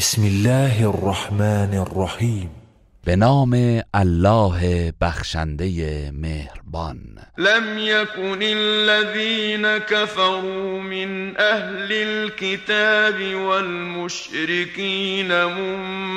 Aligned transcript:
بسم 0.00 0.24
الله 0.24 0.88
الرحمن 0.88 1.74
الرحیم 1.74 2.50
به 3.06 3.16
نام 3.16 3.82
الله 3.94 4.92
بخشنده 5.00 6.10
مهربان. 6.10 6.96
لم 7.38 7.78
يكن 7.78 8.42
الذين 8.42 9.78
كفروا 9.78 10.80
من 10.80 11.36
اهل 11.36 11.92
الكتاب 11.92 13.34
والمشركين 13.34 14.64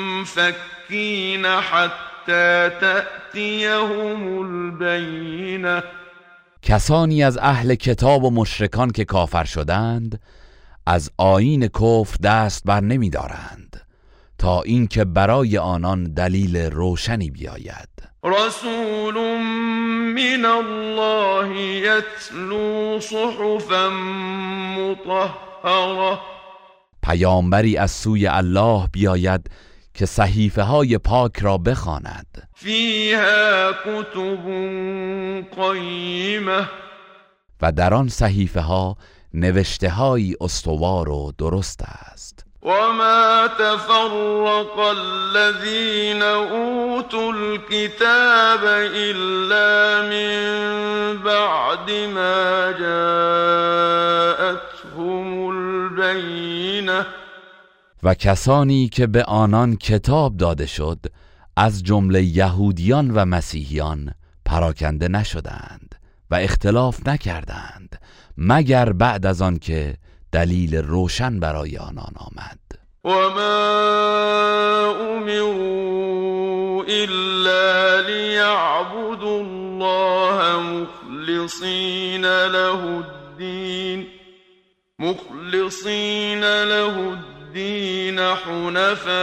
منفكين 0.08 1.46
حتى 1.46 2.70
تأتيهم 2.80 4.42
البينه 4.42 5.82
کسانی 6.62 7.24
از 7.24 7.38
اهل 7.38 7.74
کتاب 7.74 8.24
و 8.24 8.30
مشرکان 8.30 8.90
که 8.90 9.04
کافر 9.04 9.44
شدند 9.44 10.20
از 10.86 11.10
آین 11.18 11.68
کفر 11.68 12.16
دست 12.22 12.64
بر 12.64 12.80
نمی 12.80 13.10
دارند 13.10 13.80
تا 14.38 14.62
اینکه 14.62 15.04
برای 15.04 15.58
آنان 15.58 16.04
دلیل 16.04 16.56
روشنی 16.56 17.30
بیاید. 17.30 17.88
رسول 18.24 19.14
من 20.14 20.44
الله 20.44 21.60
یتلو 21.60 23.00
صحفا 23.00 23.90
مطهره 24.78 26.18
پیامبری 27.02 27.76
از 27.76 27.90
سوی 27.90 28.26
الله 28.26 28.88
بیاید 28.92 29.50
که 29.94 30.06
صحیفه 30.06 30.62
های 30.62 30.98
پاک 30.98 31.38
را 31.38 31.58
بخواند. 31.58 32.48
فیها 32.54 33.72
کتب 33.72 34.46
قیمه 35.62 36.68
و 37.62 37.72
در 37.72 37.94
آن 37.94 38.08
صحیفه 38.08 38.60
ها 38.60 38.96
نوشته 39.34 39.90
های 39.90 40.36
استوار 40.40 41.08
و 41.08 41.32
درست 41.38 41.82
است. 41.82 42.44
وما 42.62 43.48
تفرق 43.58 44.78
الذين 44.78 46.22
اوتوا 46.22 47.32
الكتاب 47.32 48.64
الا 48.94 50.02
من 50.02 51.18
بعد 51.24 51.90
ما 51.90 52.72
جاءتهم 52.78 54.26
البينه 55.48 57.06
و 58.02 58.14
کسانی 58.14 58.88
که 58.88 59.06
به 59.06 59.24
آنان 59.24 59.76
کتاب 59.76 60.36
داده 60.36 60.66
شد 60.66 60.98
از 61.56 61.82
جمله 61.82 62.22
یهودیان 62.22 63.10
و 63.10 63.24
مسیحیان 63.24 64.14
پراکنده 64.44 65.08
نشدند. 65.08 65.83
و 66.34 66.36
اختلاف 66.36 67.08
نکردند 67.08 68.00
مگر 68.38 68.92
بعد 68.92 69.26
از 69.26 69.42
آن 69.42 69.58
که 69.58 69.94
دلیل 70.32 70.76
روشن 70.76 71.40
برای 71.40 71.76
آنان 71.76 72.12
آمد. 72.16 72.58
وما 73.04 73.64
امروا 75.00 76.84
الا 76.88 78.00
ليعبدوا 78.00 79.40
الله 79.40 80.60
مخلصين 80.60 82.46
له 82.46 83.04
الدين 83.04 84.06
مخلصين 84.98 86.40
له 86.64 86.96
الدين 86.98 88.20
حنفاء 88.20 89.14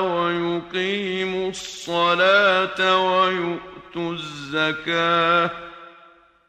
ويقيموا 0.00 1.48
الصلاة 1.50 2.96
الزكاة 3.98 5.50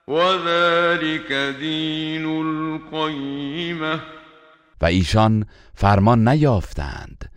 وذلك 0.07 1.31
دين 1.59 2.25
القيمه 2.25 3.99
و 4.81 4.85
ایشان 4.85 5.45
فرمان 5.73 6.27
نیافتند 6.27 7.29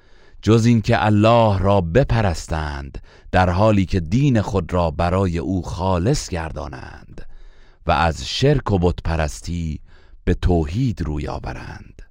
جز 0.43 0.67
اینکه 0.67 1.05
الله 1.07 1.59
را 1.59 1.81
بپرستند 1.81 3.03
در 3.33 3.51
حالی 3.51 3.87
که 3.87 4.01
دین 4.01 4.43
خود 4.43 4.73
را 4.73 4.91
برای 4.91 5.39
او 5.39 5.63
خالص 5.63 6.29
گردانند 6.29 7.27
و 7.87 7.91
از 7.91 8.29
شرک 8.29 8.73
و 8.73 8.79
بت 8.79 9.03
پرستی 9.05 9.81
به 10.25 10.35
توحید 10.35 11.03
روی 11.03 11.29
آورند 11.29 12.03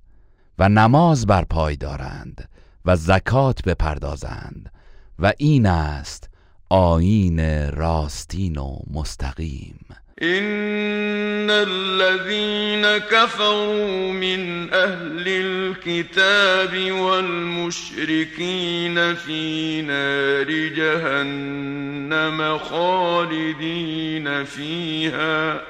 و 0.60 0.70
نماز 0.70 1.26
برپای 1.28 1.76
دارند 1.76 2.50
و 2.86 2.96
زکات 2.96 3.64
بپردازند 3.64 4.72
و 5.20 5.34
این 5.38 5.66
است 5.66 6.29
آیین 6.72 7.70
راستین 7.72 8.58
و 8.58 8.78
مستقیم. 8.94 9.86
إن 10.22 11.50
الذين 11.50 13.00
كفروا 13.00 14.12
من 14.12 14.74
أهل 14.74 15.28
الكتاب 15.28 16.92
والمشركين 16.92 17.96
في 19.14 19.82
نار 19.82 20.68
جهنم 20.76 22.58
خالدين 22.58 24.44
فيها. 24.44 25.62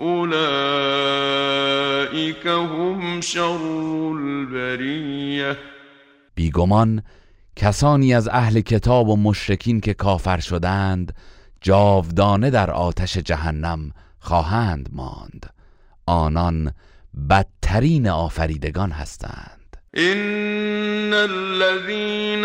أولئك 0.00 0.36
هم 2.46 3.20
شر 3.20 4.12
البرية. 4.12 5.56
بیگمان 6.36 7.02
کسانی 7.56 8.14
از 8.14 8.28
اهل 8.28 8.60
کتاب 8.60 9.08
و 9.08 9.16
مشرکین 9.16 9.80
که 9.80 9.94
کافر 9.94 10.40
شدند 10.40 11.14
جاودانه 11.60 12.50
در 12.50 12.70
آتش 12.70 13.18
جهنم 13.18 13.92
خواهند 14.20 14.88
ماند. 14.92 15.50
آنان 16.06 16.72
بدترین 17.30 18.08
آفریدگان 18.08 18.90
هستند. 18.90 19.76
ان 19.94 21.12
الذين 21.14 22.44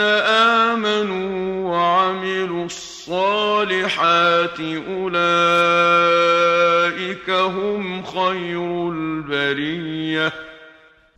آمنوا 0.69 1.71
وعملوا 1.71 2.63
الصالحات 2.63 4.59
اولئك 4.87 5.19
هم 7.29 8.03
خير 8.03 8.59
البريه 8.61 10.33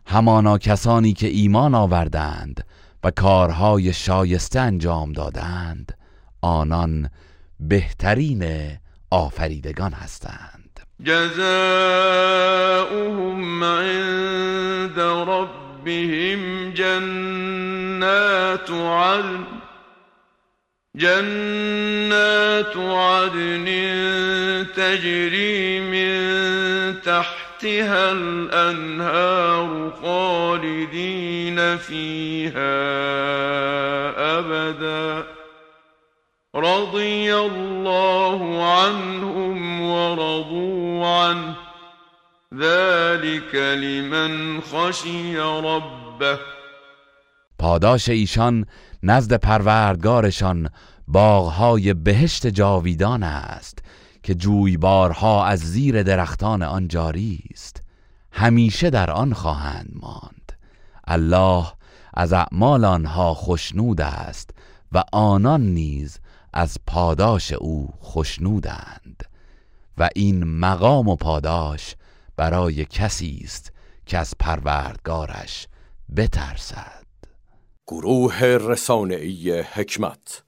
همانا 0.06 0.58
کسانی 0.58 1.12
که 1.12 1.26
ایمان 1.26 1.74
آوردند 1.74 2.64
و 3.04 3.10
کارهای 3.10 3.92
شایسته 3.92 4.60
انجام 4.60 5.12
دادند 5.12 5.98
آنان 6.42 7.10
بهترین 7.60 8.44
آفریدگان 9.10 9.92
هستند. 9.92 10.80
جزاؤهم 11.04 11.34
عند 13.64 15.00
ربهم 15.00 16.72
جنات 16.72 18.70
عدن 18.70 19.46
جنات 20.96 22.76
عدن 22.76 23.64
تجري 24.76 25.80
من 25.80 26.24
تحتها 27.60 28.12
الأنهار 28.12 29.92
خالدين 30.02 31.76
فيها 31.76 32.74
أبداً 34.38 35.24
رضي 36.56 37.34
الله 37.34 38.64
عنهم 38.64 39.80
ورضوا 39.80 41.06
عنه 41.06 41.56
ذلك 42.54 43.54
لمن 43.54 44.60
خشي 44.60 45.38
ربه 45.38 46.38
پاداش 47.58 48.08
ایشان 48.08 48.66
نزد 49.02 49.34
پروردگارشان 49.34 50.68
باغهای 51.08 51.94
بهشت 51.94 52.46
جاویدان 52.46 53.22
است. 53.22 53.78
که 54.24 54.34
جویبارها 54.34 55.46
از 55.46 55.60
زیر 55.60 56.02
درختان 56.02 56.62
آن 56.62 56.88
جاری 56.88 57.40
است 57.50 57.82
همیشه 58.32 58.90
در 58.90 59.10
آن 59.10 59.32
خواهند 59.32 59.90
ماند. 59.94 60.52
الله 61.06 61.66
از 62.14 62.32
اعمال 62.32 62.84
آنها 62.84 63.34
خشنود 63.34 64.00
است 64.00 64.50
و 64.92 65.02
آنان 65.12 65.62
نیز 65.62 66.18
از 66.52 66.78
پاداش 66.86 67.52
او 67.52 67.88
خشنودند. 68.02 69.24
و 69.98 70.08
این 70.14 70.44
مقام 70.44 71.08
و 71.08 71.16
پاداش 71.16 71.96
برای 72.36 72.84
کسی 72.84 73.40
است 73.44 73.72
که 74.06 74.18
از 74.18 74.34
پروردگارش 74.40 75.68
بترسد. 76.16 77.04
گروه 77.86 78.40
رسانه‌ای 78.42 79.60
حکمت 79.60 80.42